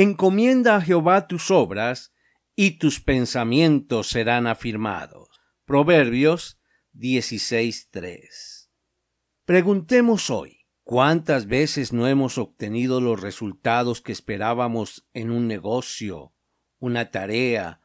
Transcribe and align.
Encomienda 0.00 0.76
a 0.76 0.80
Jehová 0.80 1.26
tus 1.26 1.50
obras, 1.50 2.12
y 2.54 2.78
tus 2.78 3.00
pensamientos 3.00 4.06
serán 4.06 4.46
afirmados. 4.46 5.28
Proverbios 5.64 6.60
16.3. 6.94 8.68
Preguntemos 9.44 10.30
hoy, 10.30 10.60
¿cuántas 10.84 11.48
veces 11.48 11.92
no 11.92 12.06
hemos 12.06 12.38
obtenido 12.38 13.00
los 13.00 13.20
resultados 13.20 14.00
que 14.00 14.12
esperábamos 14.12 15.04
en 15.14 15.32
un 15.32 15.48
negocio, 15.48 16.32
una 16.78 17.10
tarea 17.10 17.80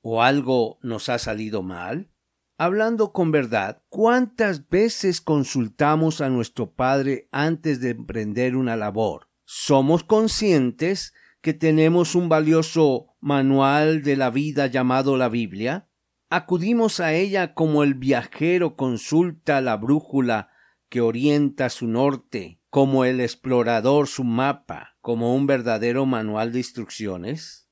o 0.00 0.22
algo 0.22 0.78
nos 0.80 1.10
ha 1.10 1.18
salido 1.18 1.62
mal? 1.62 2.10
Hablando 2.56 3.12
con 3.12 3.30
verdad, 3.30 3.82
¿cuántas 3.90 4.70
veces 4.70 5.20
consultamos 5.20 6.22
a 6.22 6.30
nuestro 6.30 6.72
Padre 6.72 7.28
antes 7.30 7.82
de 7.82 7.90
emprender 7.90 8.56
una 8.56 8.74
labor? 8.74 9.28
¿Somos 9.44 10.02
conscientes 10.02 11.12
que 11.40 11.54
tenemos 11.54 12.14
un 12.14 12.28
valioso 12.28 13.14
manual 13.20 14.02
de 14.02 14.16
la 14.16 14.30
vida 14.30 14.66
llamado 14.66 15.16
la 15.16 15.28
Biblia? 15.28 15.88
¿Acudimos 16.30 17.00
a 17.00 17.14
ella 17.14 17.54
como 17.54 17.82
el 17.82 17.94
viajero 17.94 18.76
consulta 18.76 19.60
la 19.60 19.76
brújula 19.76 20.50
que 20.88 21.00
orienta 21.00 21.70
su 21.70 21.86
norte, 21.86 22.60
como 22.70 23.04
el 23.04 23.20
explorador 23.20 24.08
su 24.08 24.24
mapa, 24.24 24.96
como 25.00 25.34
un 25.34 25.46
verdadero 25.46 26.06
manual 26.06 26.52
de 26.52 26.58
instrucciones? 26.58 27.70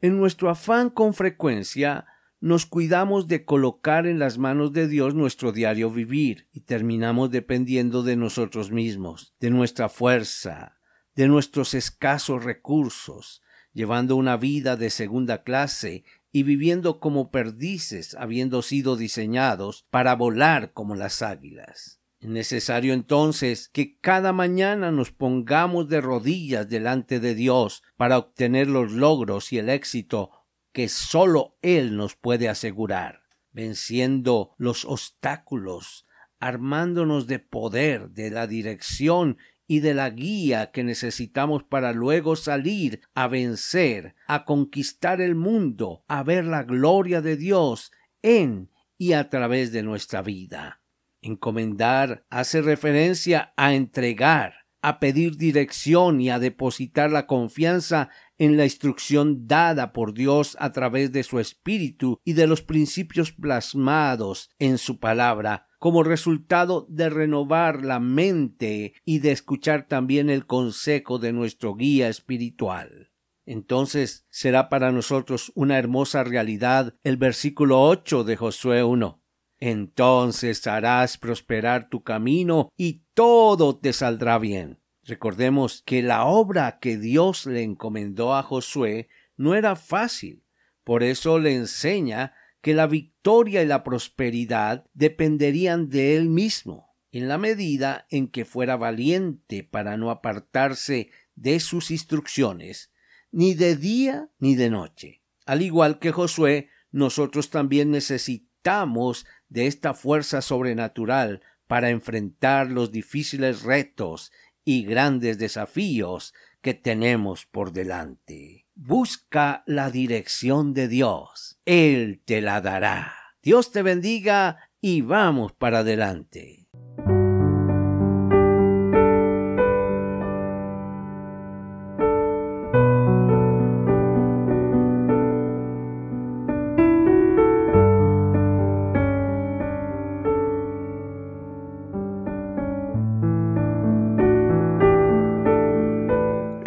En 0.00 0.16
nuestro 0.16 0.48
afán 0.48 0.90
con 0.90 1.12
frecuencia 1.12 2.06
nos 2.40 2.66
cuidamos 2.66 3.26
de 3.26 3.44
colocar 3.44 4.06
en 4.06 4.20
las 4.20 4.38
manos 4.38 4.72
de 4.72 4.86
Dios 4.86 5.14
nuestro 5.14 5.50
diario 5.50 5.90
vivir 5.90 6.48
y 6.52 6.60
terminamos 6.60 7.30
dependiendo 7.30 8.04
de 8.04 8.16
nosotros 8.16 8.70
mismos, 8.70 9.34
de 9.40 9.50
nuestra 9.50 9.88
fuerza, 9.88 10.77
de 11.18 11.26
nuestros 11.26 11.74
escasos 11.74 12.44
recursos, 12.44 13.42
llevando 13.72 14.14
una 14.14 14.36
vida 14.36 14.76
de 14.76 14.88
segunda 14.88 15.42
clase 15.42 16.04
y 16.30 16.44
viviendo 16.44 17.00
como 17.00 17.32
perdices, 17.32 18.14
habiendo 18.14 18.62
sido 18.62 18.94
diseñados 18.96 19.84
para 19.90 20.14
volar 20.14 20.72
como 20.72 20.94
las 20.94 21.22
águilas. 21.22 22.00
Es 22.20 22.28
necesario 22.28 22.94
entonces 22.94 23.68
que 23.68 23.98
cada 23.98 24.32
mañana 24.32 24.92
nos 24.92 25.10
pongamos 25.10 25.88
de 25.88 26.00
rodillas 26.00 26.68
delante 26.68 27.18
de 27.18 27.34
Dios 27.34 27.82
para 27.96 28.16
obtener 28.16 28.68
los 28.68 28.92
logros 28.92 29.52
y 29.52 29.58
el 29.58 29.70
éxito 29.70 30.30
que 30.70 30.88
sólo 30.88 31.58
Él 31.62 31.96
nos 31.96 32.14
puede 32.14 32.48
asegurar, 32.48 33.22
venciendo 33.50 34.52
los 34.56 34.84
obstáculos, 34.84 36.06
armándonos 36.38 37.26
de 37.26 37.40
poder, 37.40 38.10
de 38.10 38.30
la 38.30 38.46
dirección 38.46 39.36
y 39.68 39.80
de 39.80 39.94
la 39.94 40.10
guía 40.10 40.72
que 40.72 40.82
necesitamos 40.82 41.62
para 41.62 41.92
luego 41.92 42.34
salir 42.34 43.02
a 43.14 43.28
vencer, 43.28 44.16
a 44.26 44.46
conquistar 44.46 45.20
el 45.20 45.34
mundo, 45.34 46.02
a 46.08 46.22
ver 46.24 46.46
la 46.46 46.64
gloria 46.64 47.20
de 47.20 47.36
Dios 47.36 47.92
en 48.22 48.70
y 48.96 49.12
a 49.12 49.28
través 49.28 49.70
de 49.70 49.82
nuestra 49.82 50.22
vida. 50.22 50.80
Encomendar 51.20 52.24
hace 52.30 52.62
referencia 52.62 53.52
a 53.56 53.74
entregar, 53.74 54.54
a 54.82 55.00
pedir 55.00 55.36
dirección 55.36 56.20
y 56.20 56.30
a 56.30 56.38
depositar 56.38 57.10
la 57.10 57.26
confianza 57.26 58.10
en 58.38 58.56
la 58.56 58.64
instrucción 58.64 59.46
dada 59.46 59.92
por 59.92 60.14
Dios 60.14 60.56
a 60.60 60.72
través 60.72 61.12
de 61.12 61.22
su 61.22 61.40
Espíritu 61.40 62.20
y 62.24 62.34
de 62.34 62.46
los 62.46 62.62
principios 62.62 63.32
plasmados 63.32 64.50
en 64.58 64.78
su 64.78 64.98
palabra 64.98 65.68
como 65.78 66.02
resultado 66.02 66.86
de 66.88 67.08
renovar 67.08 67.84
la 67.84 68.00
mente 68.00 68.94
y 69.04 69.20
de 69.20 69.32
escuchar 69.32 69.86
también 69.86 70.28
el 70.28 70.46
consejo 70.46 71.18
de 71.18 71.32
nuestro 71.32 71.74
guía 71.74 72.08
espiritual. 72.08 73.10
Entonces 73.46 74.26
será 74.28 74.68
para 74.68 74.92
nosotros 74.92 75.52
una 75.54 75.78
hermosa 75.78 76.22
realidad 76.22 76.94
el 77.02 77.16
versículo 77.16 77.80
ocho 77.80 78.24
de 78.24 78.36
Josué 78.36 78.82
1. 78.82 79.17
Entonces 79.60 80.66
harás 80.66 81.18
prosperar 81.18 81.88
tu 81.88 82.02
camino 82.02 82.70
y 82.76 83.02
todo 83.14 83.76
te 83.78 83.92
saldrá 83.92 84.38
bien. 84.38 84.78
Recordemos 85.04 85.82
que 85.86 86.02
la 86.02 86.26
obra 86.26 86.78
que 86.80 86.96
Dios 86.96 87.46
le 87.46 87.62
encomendó 87.62 88.34
a 88.34 88.42
Josué 88.42 89.08
no 89.36 89.54
era 89.54 89.74
fácil. 89.74 90.44
Por 90.84 91.02
eso 91.02 91.38
le 91.38 91.54
enseña 91.54 92.34
que 92.60 92.74
la 92.74 92.86
victoria 92.86 93.62
y 93.62 93.66
la 93.66 93.84
prosperidad 93.84 94.84
dependerían 94.94 95.88
de 95.88 96.16
él 96.16 96.28
mismo, 96.28 96.94
en 97.10 97.28
la 97.28 97.38
medida 97.38 98.06
en 98.10 98.28
que 98.28 98.44
fuera 98.44 98.76
valiente 98.76 99.64
para 99.64 99.96
no 99.96 100.10
apartarse 100.10 101.10
de 101.34 101.60
sus 101.60 101.90
instrucciones, 101.90 102.92
ni 103.30 103.54
de 103.54 103.76
día 103.76 104.30
ni 104.38 104.56
de 104.56 104.70
noche. 104.70 105.22
Al 105.46 105.62
igual 105.62 105.98
que 105.98 106.12
Josué, 106.12 106.68
nosotros 106.90 107.50
también 107.50 107.90
necesitamos 107.90 109.24
de 109.48 109.66
esta 109.66 109.94
fuerza 109.94 110.42
sobrenatural 110.42 111.42
para 111.66 111.90
enfrentar 111.90 112.70
los 112.70 112.90
difíciles 112.90 113.62
retos 113.62 114.32
y 114.64 114.84
grandes 114.84 115.38
desafíos 115.38 116.34
que 116.60 116.74
tenemos 116.74 117.46
por 117.46 117.72
delante. 117.72 118.66
Busca 118.74 119.62
la 119.66 119.90
dirección 119.90 120.74
de 120.74 120.88
Dios. 120.88 121.58
Él 121.64 122.22
te 122.24 122.40
la 122.40 122.60
dará. 122.60 123.14
Dios 123.42 123.70
te 123.70 123.82
bendiga 123.82 124.70
y 124.80 125.00
vamos 125.02 125.52
para 125.52 125.80
adelante. 125.80 126.57